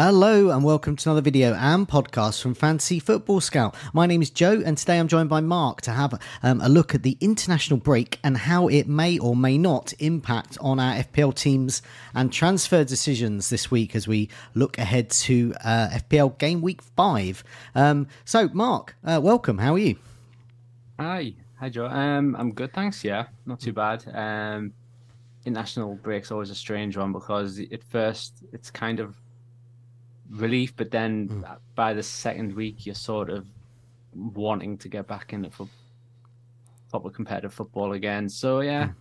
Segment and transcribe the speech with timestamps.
[0.00, 3.74] Hello and welcome to another video and podcast from Fantasy Football Scout.
[3.92, 6.14] My name is Joe and today I'm joined by Marc to have
[6.44, 10.56] um, a look at the international break and how it may or may not impact
[10.60, 11.82] on our FPL teams
[12.14, 17.42] and transfer decisions this week as we look ahead to uh, FPL game week five.
[17.74, 19.58] Um, so, Marc, uh, welcome.
[19.58, 19.96] How are you?
[21.00, 21.86] Hi, hi Joe.
[21.86, 23.02] Um, I'm good, thanks.
[23.02, 24.04] Yeah, not too bad.
[24.14, 24.74] Um,
[25.44, 29.16] international break's always a strange one because at first it's kind of
[30.30, 31.58] relief, but then mm.
[31.74, 33.46] by the second week, you're sort of
[34.14, 35.68] wanting to get back into fo-
[36.90, 38.28] proper competitive football again.
[38.28, 38.94] So yeah, mm.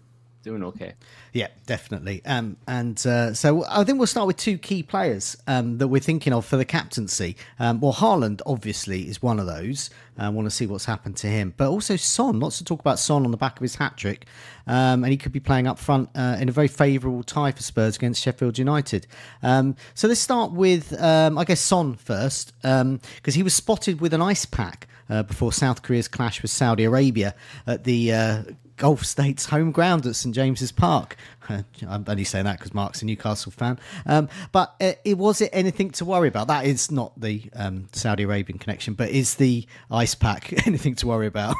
[0.43, 0.93] Doing okay.
[1.33, 2.21] Yeah, definitely.
[2.25, 5.99] Um, and uh, so I think we'll start with two key players um, that we're
[6.01, 7.35] thinking of for the captaincy.
[7.59, 9.89] Um, well, Haaland obviously is one of those.
[10.17, 12.39] I want to see what's happened to him, but also Son.
[12.39, 14.25] Lots to talk about Son on the back of his hat trick,
[14.65, 17.61] um, and he could be playing up front uh, in a very favourable tie for
[17.61, 19.05] Spurs against Sheffield United.
[19.43, 24.13] Um, so let's start with, um, I guess, Son first, because he was spotted with
[24.13, 24.87] an ice pack.
[25.09, 27.33] Uh, before South Korea's clash with Saudi Arabia
[27.65, 28.43] at the uh,
[28.77, 31.17] Gulf States home ground at St James's Park.
[31.49, 33.79] I'm only saying that because Marc's a Newcastle fan.
[34.05, 36.47] Um, but uh, it was it anything to worry about?
[36.47, 41.07] That is not the um, Saudi Arabian connection, but is the ice pack anything to
[41.07, 41.55] worry about?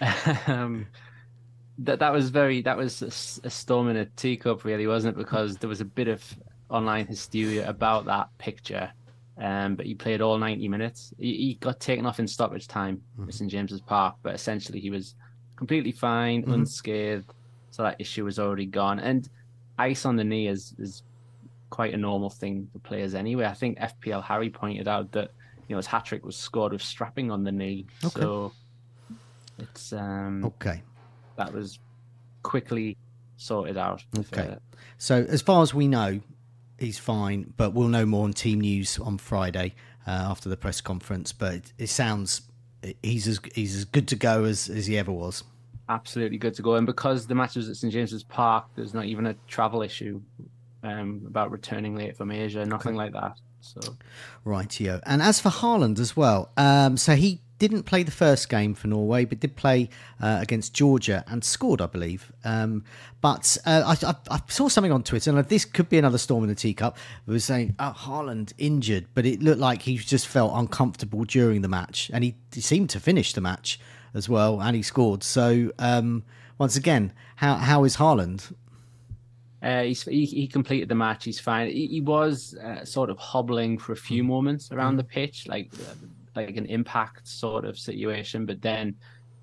[0.46, 0.86] um,
[1.78, 5.18] that that was very that was a, a storm in a teacup, really, wasn't it?
[5.18, 6.22] Because there was a bit of
[6.70, 8.90] online hysteria about that picture.
[9.38, 11.12] Um, but he played all 90 minutes.
[11.18, 13.28] He, he got taken off in stoppage time mm.
[13.28, 15.14] at St James's Park, but essentially he was
[15.56, 16.52] completely fine, mm-hmm.
[16.52, 17.32] unscathed.
[17.70, 18.98] So that issue was already gone.
[18.98, 19.28] And
[19.78, 21.02] ice on the knee is is
[21.70, 23.44] quite a normal thing for players anyway.
[23.44, 25.30] I think FPL Harry pointed out that
[25.68, 27.86] you know his hat trick was scored with strapping on the knee.
[28.04, 28.20] Okay.
[28.20, 28.52] So
[29.58, 30.82] it's um okay.
[31.36, 31.78] That was
[32.42, 32.96] quickly
[33.36, 34.04] sorted out.
[34.18, 34.52] Okay.
[34.52, 34.56] Uh,
[34.98, 36.20] so as far as we know,
[36.78, 39.74] he's fine, but we'll know more on team news on Friday
[40.06, 41.32] uh, after the press conference.
[41.32, 42.42] But it, it sounds
[43.02, 45.44] he's as he's as good to go as as he ever was.
[45.88, 49.04] Absolutely good to go, and because the match was at St James's Park, there's not
[49.04, 50.20] even a travel issue
[50.82, 52.98] um, about returning late from Asia, nothing okay.
[52.98, 53.38] like that.
[53.60, 53.96] So,
[54.44, 55.00] right, rightio.
[55.04, 58.88] And as for Haaland as well, um, so he didn't play the first game for
[58.88, 59.88] Norway, but did play
[60.20, 62.32] uh, against Georgia and scored, I believe.
[62.44, 62.84] Um,
[63.20, 66.44] but uh, I, I, I, saw something on Twitter, and this could be another storm
[66.44, 66.96] in the teacup.
[67.26, 71.62] It was saying oh, Haaland injured, but it looked like he just felt uncomfortable during
[71.62, 73.80] the match, and he, he seemed to finish the match
[74.14, 75.22] as well, and he scored.
[75.22, 76.24] So um,
[76.58, 78.52] once again, how how is Haaland?
[79.62, 81.24] Uh, he, he completed the match.
[81.24, 81.68] He's fine.
[81.68, 84.98] He, he was uh, sort of hobbling for a few moments around mm.
[84.98, 85.94] the pitch, like uh,
[86.36, 88.96] like an impact sort of situation, but then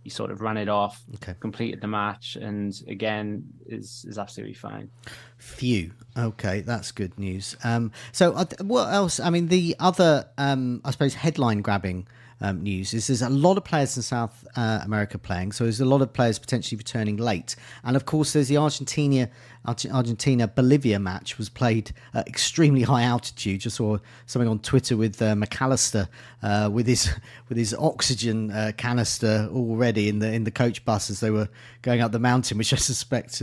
[0.03, 1.33] he sort of ran it off, okay.
[1.39, 4.89] completed the match, and again is is absolutely fine.
[5.37, 5.91] Phew.
[6.17, 7.55] Okay, that's good news.
[7.63, 9.19] Um, so what else?
[9.19, 12.07] I mean, the other, um, I suppose, headline grabbing
[12.43, 15.79] um, news is there's a lot of players in South uh, America playing, so there's
[15.79, 19.29] a lot of players potentially returning late, and of course there's the Argentina
[19.65, 23.61] Argentina Bolivia match was played at extremely high altitude.
[23.61, 26.09] Just saw something on Twitter with uh, Mac Allister
[26.41, 27.09] uh, with his
[27.49, 31.47] with his oxygen uh, canister already in the in the coach bus as they were
[31.81, 33.41] going up the mountain, which I suspect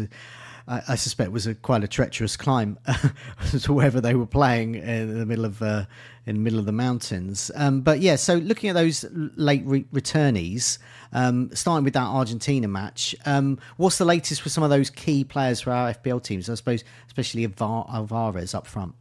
[0.71, 2.79] I, I suspect was a quite a treacherous climb
[3.61, 5.85] to wherever they were playing in the middle of uh,
[6.27, 7.51] in the middle of the mountains.
[7.57, 10.79] Um, but yeah, so looking at those late re- returnees,
[11.13, 15.25] um, starting with that Argentina match, um, what's the latest for some of those key
[15.25, 16.49] players for our FPL teams?
[16.49, 18.95] I suppose, especially Alvarez up front.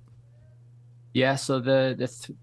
[1.13, 2.37] Yeah, so the, the th-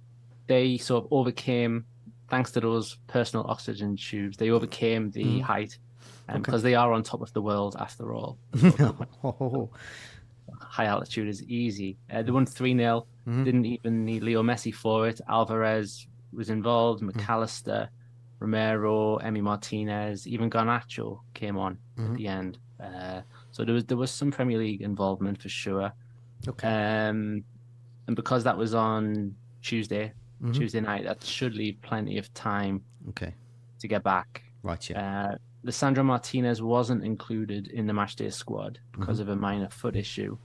[0.47, 1.85] they sort of overcame
[2.29, 4.37] thanks to those personal oxygen tubes.
[4.37, 5.43] They overcame the mm.
[5.43, 5.79] height
[6.29, 6.71] um, because okay.
[6.71, 8.39] they are on top of the world after all.
[9.25, 9.71] oh.
[10.61, 11.99] High altitude is easy.
[12.11, 13.07] Uh, they won 3 0.
[13.27, 13.45] Mm-hmm.
[13.45, 15.21] Didn't even need Leo Messi for it.
[15.29, 18.45] Alvarez was involved, Mac Allister, mm-hmm.
[18.45, 22.13] Romero, Emi Martinez, even Garnacho came on mm-hmm.
[22.13, 22.59] at the end.
[22.83, 25.93] Uh, so there was there was some Premier League involvement for sure.
[26.47, 26.69] Okay.
[26.69, 27.43] Um,
[28.07, 30.13] and because that was on Tuesday,
[30.43, 30.53] mm-hmm.
[30.53, 32.83] Tuesday night, that should leave plenty of time.
[33.11, 33.35] Okay.
[33.81, 34.43] To get back.
[34.63, 34.89] Right.
[34.89, 35.31] Yeah.
[35.33, 39.31] Uh, Lisandro Martinez wasn't included in the matchday squad because mm-hmm.
[39.31, 40.39] of a minor foot issue.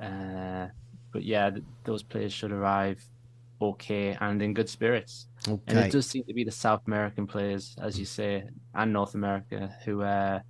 [0.00, 0.66] Uh,
[1.12, 3.02] but yeah, th- those players should arrive
[3.60, 5.28] okay and in good spirits.
[5.46, 5.62] Okay.
[5.68, 8.44] And it does seem to be the South American players, as you say,
[8.74, 10.40] and North America who uh,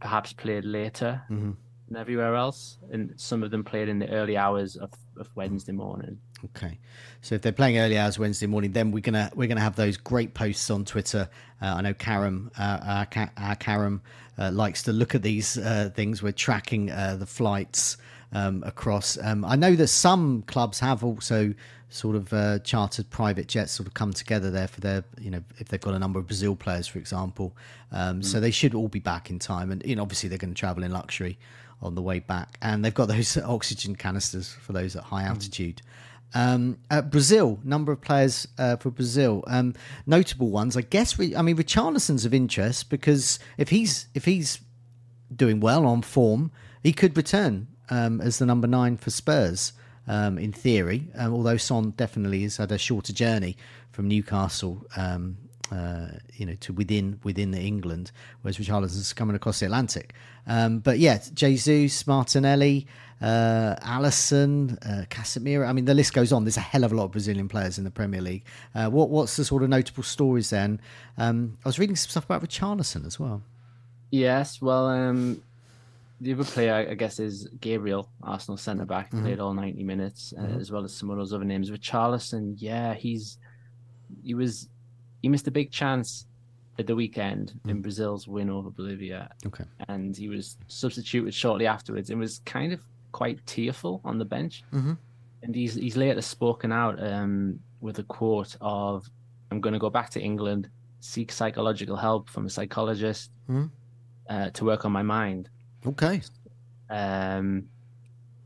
[0.00, 1.52] perhaps played later mm-hmm.
[1.90, 2.78] Than everywhere else.
[2.90, 6.18] And some of them played in the early hours of, of Wednesday morning.
[6.56, 6.78] Okay,
[7.20, 9.98] so if they're playing early hours Wednesday morning, then we're gonna we're gonna have those
[9.98, 11.28] great posts on Twitter.
[11.60, 14.00] Uh, I know Karam, uh, our, our Karam,
[14.38, 16.22] uh, likes to look at these uh, things.
[16.22, 17.98] We're tracking uh, the flights
[18.32, 19.18] um, across.
[19.22, 21.52] Um, I know that some clubs have also
[21.90, 25.42] sort of uh, chartered private jets sort of come together there for their, you know,
[25.58, 27.54] if they've got a number of Brazil players, for example.
[27.90, 28.24] Um, mm.
[28.24, 29.72] So they should all be back in time.
[29.72, 31.36] And, you know, obviously they're going to travel in luxury
[31.82, 32.58] on the way back.
[32.62, 35.28] And they've got those oxygen canisters for those at high mm.
[35.28, 35.82] altitude.
[36.32, 36.78] Um,
[37.10, 39.74] Brazil, number of players uh, for Brazil, um,
[40.06, 40.76] notable ones.
[40.76, 41.18] I guess.
[41.18, 44.60] We, I mean, Richarlison's of interest because if he's if he's
[45.34, 49.72] doing well on form, he could return um, as the number nine for Spurs
[50.06, 51.08] um, in theory.
[51.16, 53.56] Um, although Son definitely has had a shorter journey
[53.90, 55.36] from Newcastle, um,
[55.70, 58.12] uh, you know, to within within the England,
[58.42, 60.14] whereas Richarlison's coming across the Atlantic.
[60.46, 62.86] Um, but yeah, Jesus, Martinelli,
[63.20, 65.68] uh, Alisson, uh, Casemiro.
[65.68, 66.44] I mean, the list goes on.
[66.44, 68.44] There's a hell of a lot of Brazilian players in the Premier League.
[68.74, 70.80] Uh, what what's the sort of notable stories then?
[71.18, 73.42] Um, I was reading some stuff about Richarlison as well.
[74.10, 75.40] Yes, well, um,
[76.20, 79.24] the other player, I guess, is Gabriel, Arsenal centre back, mm-hmm.
[79.24, 80.60] played all ninety minutes, uh, mm-hmm.
[80.60, 81.70] as well as some of those other names.
[81.70, 83.38] Richarlison, yeah, he's
[84.24, 84.68] he was
[85.22, 86.26] he missed a big chance
[86.78, 87.70] at the weekend mm-hmm.
[87.70, 89.30] in Brazil's win over Bolivia.
[89.46, 92.80] Okay, and he was substituted shortly afterwards, and was kind of
[93.12, 94.62] quite tearful on the bench.
[94.72, 94.94] Mm-hmm.
[95.42, 99.08] And he's he's later spoken out um, with a quote of,
[99.50, 100.68] "I'm going to go back to England,
[101.00, 103.66] seek psychological help from a psychologist." Mm-hmm.
[104.28, 105.48] Uh, to work on my mind.
[105.84, 106.22] Okay.
[106.88, 107.64] Um,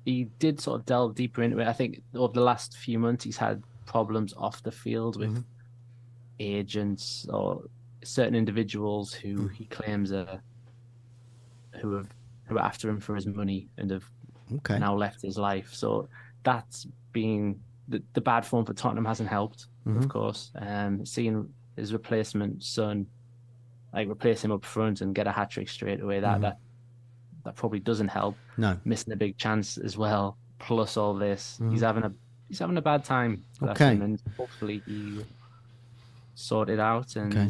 [0.07, 1.67] he did sort of delve deeper into it.
[1.67, 5.41] I think over the last few months, he's had problems off the field with mm-hmm.
[6.41, 7.63] Agents or
[8.03, 9.53] certain individuals who mm.
[9.53, 10.41] he claims are
[11.81, 12.09] who have
[12.47, 14.05] who are after him for his money and have
[14.57, 14.79] okay.
[14.79, 15.73] now left his life.
[15.73, 16.09] So
[16.43, 19.99] that's been the, the bad form for Tottenham hasn't helped, mm-hmm.
[19.99, 20.53] of course.
[20.57, 23.07] Um, seeing his replacement Son
[23.93, 26.43] like replace him up front and get a hat trick straight away that mm-hmm.
[26.43, 26.59] that
[27.45, 28.37] that probably doesn't help.
[28.57, 30.37] No, missing a big chance as well.
[30.59, 31.71] Plus all this, mm.
[31.71, 32.13] he's having a
[32.49, 33.45] he's having a bad time.
[33.63, 35.25] Okay, and hopefully he
[36.35, 37.49] sort it out and okay.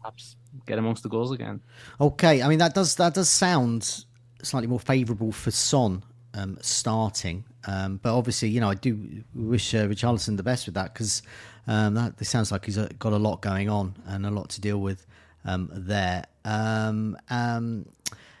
[0.00, 0.36] perhaps
[0.66, 1.60] get amongst the goals again.
[2.00, 4.04] Okay, I mean that does that does sound
[4.42, 6.02] slightly more favourable for Son
[6.34, 10.74] um, starting, um, but obviously you know I do wish uh, Richarlison the best with
[10.74, 11.22] that because
[11.66, 14.60] um, that this sounds like he's got a lot going on and a lot to
[14.60, 15.06] deal with
[15.44, 16.24] um, there.
[16.44, 17.86] Um, um,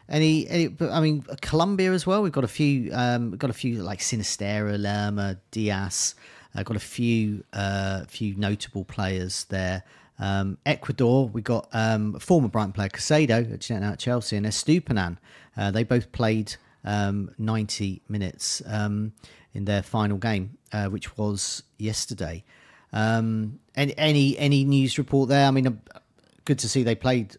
[0.08, 2.22] any, any, I mean, Colombia as well.
[2.22, 6.14] We've got a few, um, got a few like Sinisterra, Lerma, Diaz.
[6.54, 9.84] Uh, got a few, uh, few notable players there.
[10.18, 15.16] Um, Ecuador, we got um, former Brighton player Caicedo at Chelsea and Estupiñán.
[15.56, 16.54] Uh, they both played
[16.84, 19.12] um, 90 minutes um,
[19.54, 22.44] in their final game, uh, which was yesterday.
[22.92, 25.46] Um, any, any news report there?
[25.46, 25.98] I mean, uh,
[26.44, 27.36] good to see they played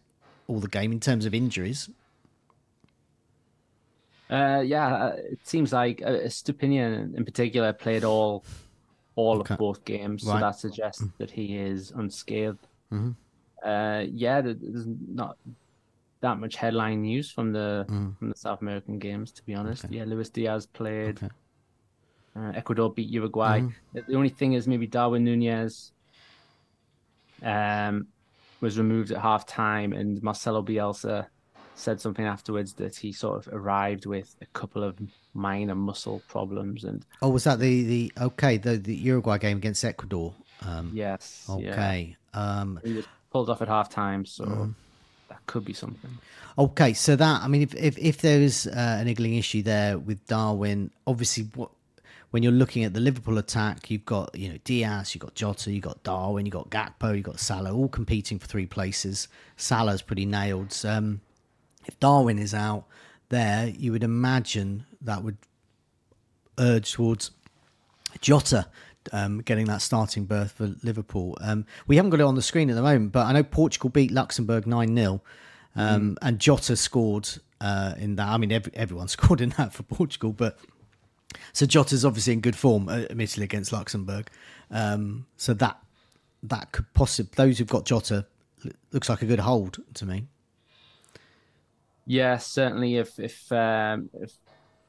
[0.48, 1.88] all the game in terms of injuries.
[4.28, 8.44] Uh, yeah, uh, it seems like uh, Stupinian in particular played all
[9.16, 9.54] all okay.
[9.54, 10.34] of both games, right.
[10.34, 12.66] so that suggests that he is unscathed.
[12.92, 13.10] Mm-hmm.
[13.68, 15.36] Uh, yeah, there's not
[16.20, 18.16] that much headline news from the mm.
[18.18, 19.84] from the South American games, to be honest.
[19.84, 19.96] Okay.
[19.96, 21.18] Yeah, Luis Diaz played.
[21.18, 21.28] Okay.
[22.36, 23.60] Uh, Ecuador beat Uruguay.
[23.60, 23.98] Mm-hmm.
[24.08, 25.92] The only thing is maybe Darwin Nunez
[27.42, 28.08] um,
[28.60, 31.26] was removed at half time, and Marcelo Bielsa
[31.74, 34.96] said something afterwards that he sort of arrived with a couple of
[35.34, 39.84] minor muscle problems and oh was that the the okay the the uruguay game against
[39.84, 42.60] ecuador um yes okay yeah.
[42.60, 44.74] um he was pulled off at half time so mm.
[45.28, 46.10] that could be something
[46.58, 49.98] okay so that i mean if if, if there is uh, an niggling issue there
[49.98, 51.70] with darwin obviously what
[52.30, 55.70] when you're looking at the Liverpool attack, you've got you know Diaz, you've got Jota,
[55.70, 59.28] you've got Darwin, you've got Gakpo, you've got Salah, all competing for three places.
[59.56, 60.76] Salah's pretty nailed.
[60.84, 61.20] Um,
[61.86, 62.84] if Darwin is out
[63.28, 65.36] there, you would imagine that would
[66.58, 67.30] urge towards
[68.20, 68.66] Jota
[69.12, 71.36] um, getting that starting berth for Liverpool.
[71.40, 73.90] Um, we haven't got it on the screen at the moment, but I know Portugal
[73.90, 75.22] beat Luxembourg 9 0,
[75.76, 76.16] um, mm.
[76.22, 77.28] and Jota scored
[77.60, 78.28] uh, in that.
[78.28, 80.58] I mean, every, everyone scored in that for Portugal, but
[81.52, 84.28] so Jota's obviously in good form, uh, admittedly, against Luxembourg.
[84.70, 85.78] Um, so that
[86.44, 88.26] that could possibly, those who've got Jota,
[88.92, 90.26] looks like a good hold to me.
[92.06, 92.96] Yeah, certainly.
[92.96, 94.32] If if um, if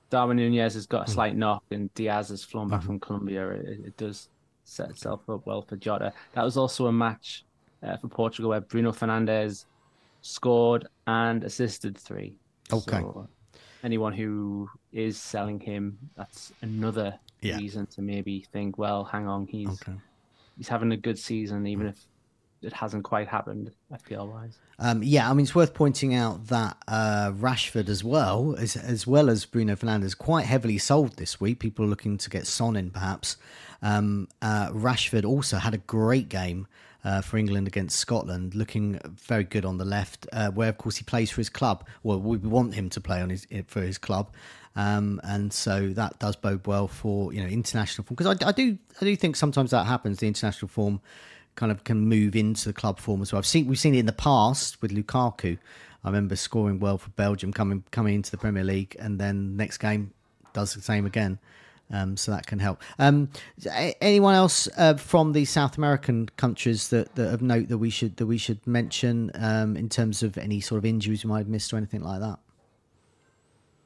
[0.10, 1.12] Darwin Nunez has got a hmm.
[1.12, 2.88] slight knock and Diaz has flown back mm-hmm.
[2.88, 4.30] from Colombia, it, it, does
[4.64, 6.14] set itself up well for Jota.
[6.34, 7.46] That was also a match
[7.84, 9.66] uh, for Portugal where Bruno Fernandes
[10.22, 12.38] scored and assisted three.
[12.72, 13.00] Okay.
[13.00, 13.28] So
[13.84, 17.58] anyone who is selling him, that's another Yeah.
[17.58, 19.98] reason to maybe think, well, hang on, he's Okay.
[20.58, 22.08] he's having a good season, even if
[22.66, 24.58] it hasn't quite happened FPL wise.
[24.80, 29.08] Um, yeah, I mean, it's worth pointing out that uh, Rashford as well, as, as
[29.08, 31.60] well as Bruno Fernandes, quite heavily sold this week.
[31.60, 33.38] People are looking to get Son in, perhaps.
[33.82, 36.68] Um, uh, Rashford also had a great game
[37.06, 40.98] uh, for England against Scotland, looking very good on the left, uh, where of course
[40.98, 41.88] he plays for his club.
[42.02, 44.34] Well, we want him to play on his for his club,
[44.76, 48.16] um, and so that does bode well for you know international form.
[48.16, 50.18] Because I, I do I do think sometimes that happens.
[50.18, 51.00] The international form
[51.56, 53.40] kind of can move into the club form as well.
[53.40, 55.58] I've seen we've seen it in the past with Lukaku.
[56.04, 59.78] I remember scoring well for Belgium coming coming into the Premier League, and then next
[59.80, 60.12] game
[60.54, 61.40] does the same again.
[61.92, 62.82] Um, so that can help.
[62.98, 63.30] Um,
[64.02, 68.18] anyone else uh, from the South American countries that, that of note that we should
[68.18, 71.48] that we should mention um, in terms of any sort of injuries we might have
[71.48, 72.40] missed or anything like that?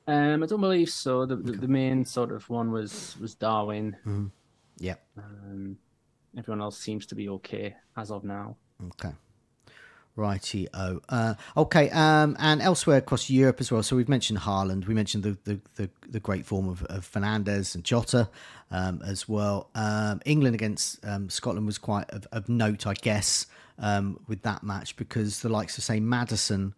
[0.08, 1.26] Um, I don't believe so.
[1.26, 4.32] The, the the main sort of one was was Darwin.
[4.78, 4.96] Yeah.
[6.38, 8.55] Everyone else seems to be okay as of now.
[8.88, 9.13] Okay.
[10.15, 11.00] Righty oh.
[11.07, 13.81] Uh, okay, um, and elsewhere across Europe as well.
[13.81, 14.86] So we've mentioned Haaland.
[14.86, 18.29] We mentioned the the, the, the great form of, of Fernandes and Jota
[18.69, 19.69] um, as well.
[19.75, 23.45] Um, England against um, Scotland was quite of, of note, I guess,
[23.77, 26.74] um, with that match because the likes of say Maddison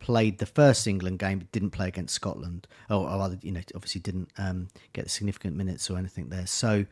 [0.00, 3.60] played the first England game but didn't play against Scotland, or, or other, you know,
[3.74, 6.46] obviously didn't um, get significant minutes or anything there.
[6.46, 6.86] So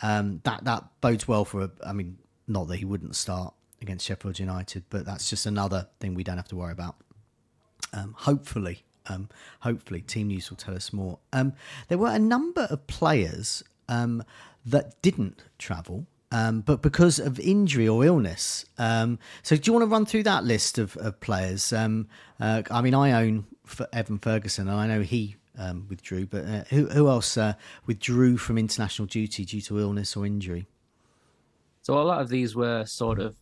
[0.00, 1.62] um, that that bodes well for.
[1.62, 2.18] A, I mean,
[2.48, 6.36] not that he wouldn't start against Sheffield United, but that's just another thing we don't
[6.36, 6.96] have to worry about.
[7.92, 9.28] Um, hopefully, um,
[9.60, 11.18] hopefully, Team News will tell us more.
[11.32, 11.52] Um,
[11.88, 14.24] there were a number of players um,
[14.64, 16.06] that didn't travel.
[16.30, 19.18] Um, but because of injury or illness, so
[19.50, 21.74] do you want to run through that list of, of players?
[21.74, 22.04] Uh,
[22.40, 23.44] I mean, I own
[23.92, 26.26] Evan Ferguson, and I know he um, withdrew.
[26.26, 27.54] But uh, who, who else uh,
[27.86, 30.66] withdrew from international duty due to illness or injury?
[31.82, 33.34] So a lot of these were sort of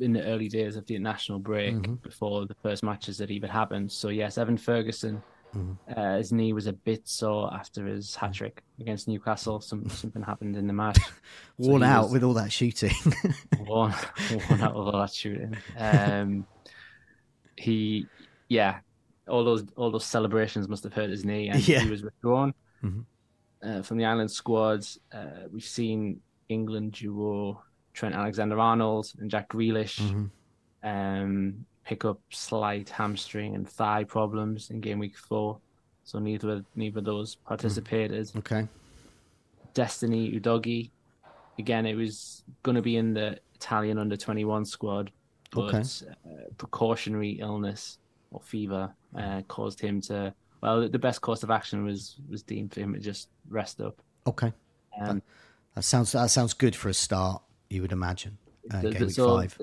[0.00, 1.94] in the early days of the international break Mm-hmm.
[1.94, 3.90] before the first matches that even happened.
[3.92, 5.22] So yes, Evan Ferguson,
[5.56, 5.96] Mm-hmm.
[6.00, 9.60] uh, his knee was a bit sore after his hat trick against Newcastle.
[9.60, 10.98] Some something happened in the match.
[11.58, 12.90] Worn he out with all that shooting.
[13.60, 13.94] worn,
[14.32, 15.56] worn out of all that shooting.
[15.78, 16.44] Um,
[17.56, 18.06] he,
[18.48, 18.80] yeah,
[19.28, 21.80] all those all those celebrations must have hurt his knee, and Yeah.
[21.80, 23.04] he was withdrawn Mhm.
[23.62, 24.98] uh, from the Ireland squads.
[25.12, 27.62] Uh, we've seen England duo
[27.94, 30.30] Trent Alexander-Arnold and Jack Grealish Mhm.
[30.82, 35.58] um, pick up slight hamstring and thigh problems in game week four.
[36.04, 38.30] So neither neither of those participated.
[38.36, 38.68] okay.
[39.72, 40.90] Destiny Udogie.
[41.58, 45.10] Again, it was going to be in the Italian under 21 squad,
[45.52, 46.10] but Okay.
[46.26, 47.98] uh, precautionary illness
[48.34, 50.34] or fever uh, caused him to.
[50.60, 54.00] Well, the best course of action was was deemed for him to just rest up.
[54.26, 54.52] Okay.
[55.00, 55.22] Um,
[55.74, 57.42] That sounds that sounds good for a start.
[57.70, 58.38] You would imagine.
[58.72, 59.60] Uh, the- game the- week so five.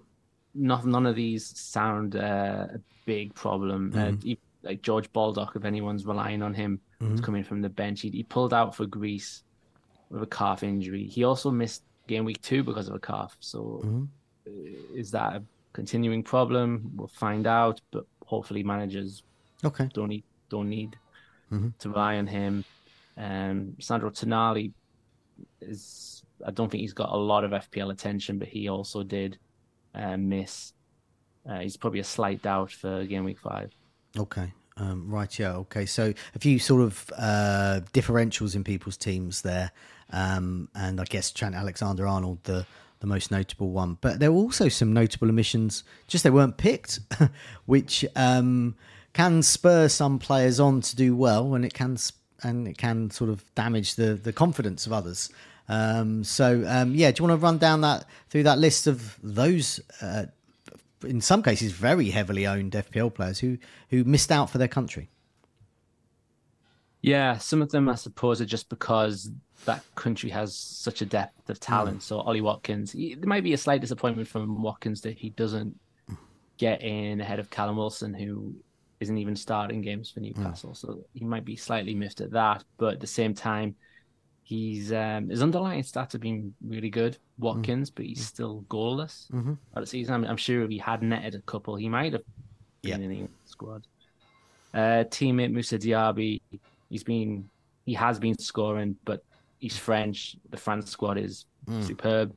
[0.53, 3.91] None, none of these sound uh, a big problem.
[3.95, 4.27] Uh, Mm-hmm.
[4.27, 7.11] e- like George Baldock, if anyone's relying on him, Mm-hmm.
[7.13, 8.01] was coming from the bench.
[8.01, 9.43] He, he pulled out for Greece
[10.11, 11.05] with a calf injury.
[11.07, 13.35] He also missed game week two because of a calf.
[13.39, 14.03] So Mm-hmm.
[14.47, 16.91] uh, is that a continuing problem?
[16.95, 17.79] We'll find out.
[17.91, 19.23] But hopefully, managers
[19.63, 19.87] Okay.
[19.93, 20.97] don't need don't need
[21.51, 21.67] Mm-hmm.
[21.79, 22.63] to rely on him.
[23.17, 24.71] Um, Sandro Tonali
[25.59, 29.37] is I don't think he's got a lot of FPL attention, but he also did
[29.93, 30.71] uh, miss.
[31.47, 33.71] Uh, he's probably a slight doubt for game week five.
[34.17, 34.53] Okay.
[34.77, 35.37] Um, right.
[35.37, 35.55] Yeah.
[35.57, 35.85] Okay.
[35.85, 39.71] So a few sort of uh, differentials in people's teams there,
[40.11, 42.65] um, and I guess Trent Alexander Arnold the
[43.01, 43.97] the most notable one.
[43.99, 45.83] But there were also some notable omissions.
[46.07, 46.99] Just they weren't picked,
[47.65, 48.75] which um,
[49.13, 51.97] can spur some players on to do well, and it can
[52.43, 55.29] and it can sort of damage the the confidence of others.
[55.67, 59.17] Um, so um, yeah, do you want to run down that through that list of
[59.21, 59.81] those?
[60.01, 60.27] Uh,
[61.03, 63.57] in some cases, very heavily owned FPL players who
[63.89, 65.09] who missed out for their country.
[67.01, 69.31] Yeah, some of them I suppose are just because
[69.65, 72.01] that country has such a depth of talent.
[72.03, 75.75] So Ollie Watkins, he, there might be a slight disappointment from Watkins that he doesn't
[76.57, 78.55] get in ahead of Callum Wilson, who
[78.99, 80.73] isn't even starting games for Newcastle.
[80.75, 82.63] So he might be slightly miffed at that.
[82.77, 83.75] But at the same time,
[84.43, 89.57] he's um, his underlying stats have been really good, Watkins, but he's still goalless Mhm.
[89.75, 90.13] out the season.
[90.15, 92.23] I'm, I'm sure if he had netted a couple, he might have
[92.83, 93.85] been in the squad.
[94.73, 96.41] Uh, teammate Moussa Diaby,
[96.89, 97.49] he's been
[97.85, 99.23] he has been scoring, but
[99.61, 100.35] he's French.
[100.49, 101.45] The France squad is
[101.81, 102.35] superb.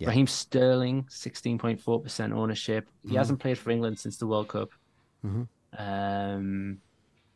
[0.00, 0.08] Yeah.
[0.08, 2.88] Raheem Sterling, sixteen point four percent ownership.
[3.06, 4.70] He hasn't played for England since the World Cup.
[5.24, 5.46] Mhm.
[5.78, 6.78] Um,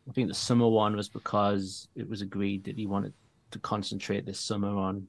[0.09, 3.13] I think the summer one was because it was agreed that he wanted
[3.53, 5.07] to concentrate this summer on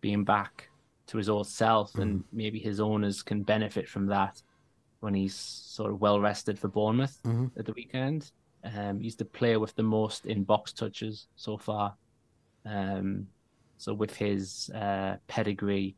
[0.00, 0.68] being back
[1.06, 2.02] to his old self, mm.
[2.02, 4.42] and maybe his owners can benefit from that
[5.00, 7.46] when he's sort of well rested for Bournemouth mm-hmm.
[7.58, 8.32] at the weekend.
[8.64, 11.94] Um, he's the player with the most in box touches so far.
[12.64, 13.26] Um,
[13.78, 15.96] so with his uh, pedigree,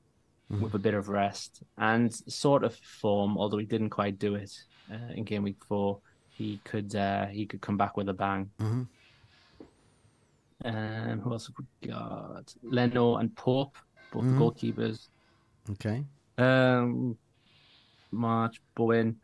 [0.50, 0.62] mm-hmm.
[0.62, 4.52] with a bit of rest and sort of form, although he didn't quite do it
[4.90, 8.50] uh, in game week four, he could uh, he could come back with a bang.
[8.60, 8.82] Mm-hmm.
[10.64, 12.54] Um, who else have we got?
[12.62, 13.76] Leno and Pope,
[14.12, 14.40] both mm-hmm.
[14.40, 15.08] goalkeepers.
[15.70, 16.04] Okay.
[16.38, 17.16] Um,
[18.10, 19.16] March Bowen.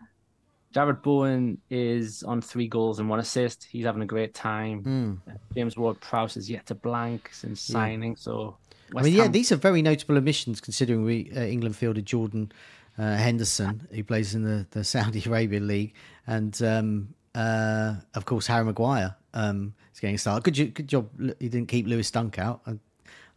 [0.75, 3.65] Jarrod Bowen is on three goals and one assist.
[3.65, 4.85] He's having a great time.
[5.27, 5.37] Mm.
[5.55, 8.15] James Ward Prowse is yet to blank since signing.
[8.15, 8.57] So,
[8.93, 9.25] West I mean, Ham...
[9.25, 12.53] yeah, these are very notable omissions considering we uh, England fielded Jordan
[12.99, 15.95] uh, Henderson, who plays in the, the Saudi Arabia League,
[16.27, 20.45] and um, uh, of course Harry Maguire um, is getting started.
[20.45, 21.09] Good, good job.
[21.41, 22.63] He didn't keep Lewis Dunk out.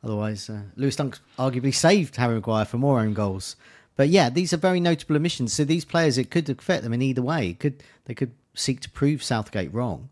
[0.03, 3.55] Otherwise, uh, Lewis Dunk arguably saved Harry Maguire for more own goals.
[3.95, 5.53] But yeah, these are very notable omissions.
[5.53, 7.49] So these players, it could affect them in either way.
[7.49, 10.09] It could they could seek to prove Southgate wrong,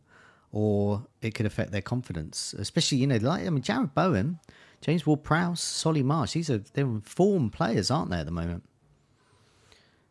[0.52, 2.54] or it could affect their confidence.
[2.58, 4.40] Especially, you know, like I mean, Jarrod Bowen,
[4.82, 6.34] James Ward-Prowse, Solly March.
[6.34, 8.64] These are they're form players, aren't they, at the moment?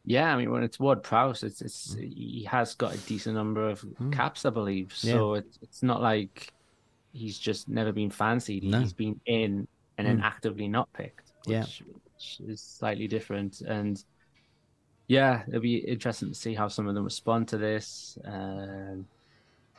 [0.05, 2.13] Yeah, I mean, when it's Ward Prowse, it's, it's mm.
[2.13, 4.13] he has got a decent number of mm.
[4.13, 4.93] caps, I believe.
[4.95, 5.41] So yeah.
[5.41, 6.53] it's it's not like
[7.13, 8.65] he's just never been fancied.
[8.65, 8.81] No.
[8.81, 10.25] He's been in and then mm.
[10.25, 11.31] actively not picked.
[11.45, 11.87] Which, yeah
[12.47, 13.61] is slightly different.
[13.61, 14.03] And
[15.07, 18.19] yeah, it'll be interesting to see how some of them respond to this.
[18.25, 19.07] Um,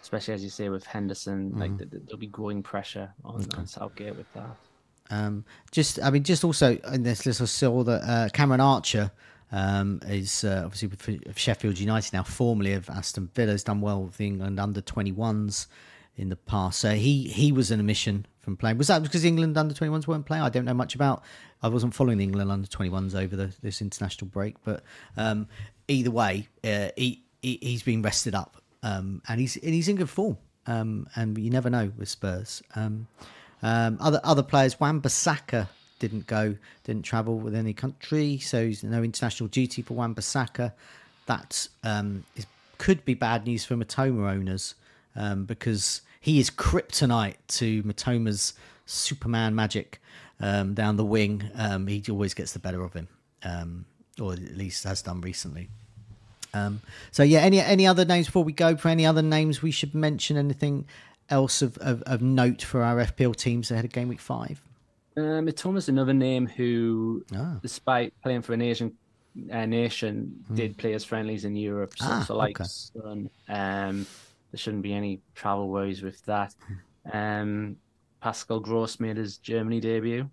[0.01, 3.41] especially as you say with Henderson, mm like the, the, there'll be growing pressure on,
[3.41, 3.57] okay.
[3.57, 4.55] on Southgate with that.
[5.09, 9.11] Um, just, I mean, just also in this list, I saw that uh, Cameron Archer
[9.51, 14.03] um, is uh, obviously with Sheffield United now, formerly of Aston Villa, has done well
[14.03, 15.67] with the England under 21s
[16.15, 16.79] in the past.
[16.79, 18.77] So he he was an omission from playing.
[18.77, 20.43] Was that because England under 21s weren't playing?
[20.43, 21.23] I don't know much about.
[21.63, 24.83] I wasn't following the England under 21s over the, this international break, but
[25.15, 25.47] um,
[25.87, 29.95] either way, uh, he, he has been rested up um, and he's and he's in
[29.95, 30.37] good form.
[30.67, 32.61] Um, and you never know with Spurs.
[32.75, 33.07] Um,
[33.63, 35.67] um, other other players, Wan-Bissaka
[35.99, 40.73] didn't go, didn't travel with any country, so there's no international duty for Wan-Bissaka.
[41.27, 42.45] That um, is,
[42.77, 44.75] could be bad news for Mitoma owners
[45.45, 48.53] because he is kryptonite to Mitoma's
[48.85, 49.99] Superman magic
[50.39, 51.49] um, down the wing.
[51.55, 53.07] Um, he always gets the better of him,
[53.43, 53.85] um,
[54.21, 55.69] or at least has done recently.
[56.53, 56.81] Um,
[57.11, 58.75] so yeah, any any other names before we go?
[58.75, 60.37] For any other names we should mention?
[60.37, 60.85] Anything
[61.29, 64.61] else of, of, of note for our FPL teams ahead of game week five?
[65.17, 67.57] Um, Mitoma's another name who, ah.
[67.61, 68.95] despite playing for an Asian
[69.51, 70.55] uh, nation, mm.
[70.55, 71.93] did play as friendlies in Europe.
[71.97, 72.67] So, ah, so like okay.
[72.67, 74.05] Son, um,
[74.51, 76.55] there shouldn't be any travel worries with that.
[77.11, 77.77] Um,
[78.21, 80.29] Pascal Gross made his Germany debut.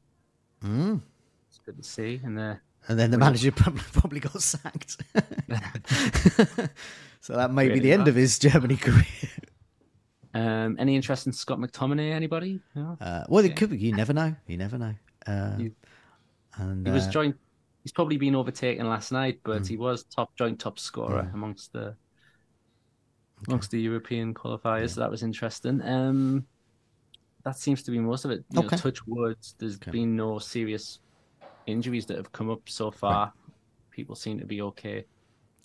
[0.62, 1.00] Mm.
[1.48, 2.20] It's good to see.
[2.22, 4.98] And the and then the manager probably got sacked.
[7.20, 9.04] so that may really be the end of his Germany career.
[10.35, 12.12] Um, any interest in Scott McTominay?
[12.12, 12.61] Anybody?
[12.74, 12.96] No?
[13.00, 13.78] Uh, well, it could be.
[13.78, 14.35] You never know.
[14.46, 14.94] You never know.
[15.26, 15.70] Uh, he,
[16.57, 17.37] and he was uh, joint.
[17.83, 19.68] He's probably been overtaken last night, but mm.
[19.68, 21.35] he was top joint top scorer mm.
[21.35, 21.94] amongst the
[23.46, 24.90] amongst the European qualifiers.
[24.90, 25.83] So that was interesting.
[25.83, 26.46] Um,
[27.44, 28.44] that seems to be most of it.
[28.51, 28.77] You okay.
[28.77, 29.55] Know, touch words.
[29.59, 29.90] There's okay.
[29.90, 30.98] been no serious
[31.66, 33.27] injuries that have come up so far.
[33.27, 33.33] Right.
[33.90, 35.05] People seem to be okay.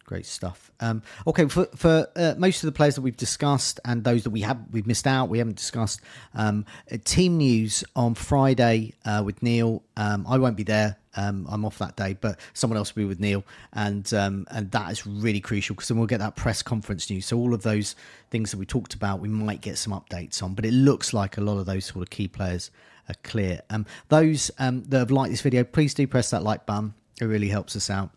[0.06, 0.72] Great stuff.
[0.82, 4.32] Um, okay, for for uh, most of the players that we've discussed and those that
[4.32, 6.02] we have we've missed out, we haven't discussed.
[6.34, 6.66] Um,
[7.06, 9.82] team news on Friday uh, with Neil.
[9.96, 10.98] Um, I won't be there.
[11.16, 14.72] Um, I'm off that day, but someone else will be with Neil, and um, and
[14.72, 17.26] that is really crucial because then we'll get that press conference news.
[17.26, 17.96] So all of those
[18.30, 20.54] things that we talked about, we might get some updates on.
[20.54, 22.72] But it looks like a lot of those sort of key players
[23.10, 23.62] are clear.
[23.70, 26.94] Um, those that have liked this video, please do press that like button.
[27.22, 28.10] It really helps us out.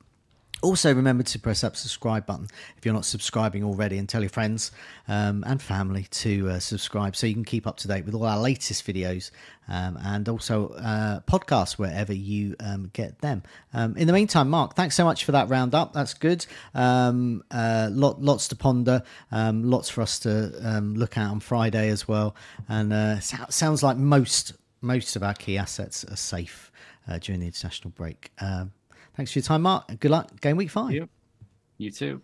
[0.63, 4.31] Also, remember to press that subscribe button if you're not subscribing already, and tell your
[4.31, 4.73] friends
[5.07, 8.25] um, and family to uh, subscribe so you can keep up to date with all
[8.25, 9.31] our latest videos
[9.69, 13.43] um, and also uh, podcasts wherever you um, get them.
[13.75, 15.93] Um, in the meantime, Marc, thanks so much for that roundup.
[15.93, 16.47] That's good.
[16.75, 21.91] Um, uh, lot, lots to ponder, um, lots for us to look at on Friday
[21.91, 22.35] as well.
[22.67, 26.71] And uh, sounds like most most of our key assets are safe
[27.09, 28.31] uh, during the international break.
[29.17, 29.99] Thanks for your time, Marc.
[29.99, 30.41] Good luck.
[30.41, 30.93] Game week five.
[30.93, 31.09] You,
[31.79, 32.21] you too.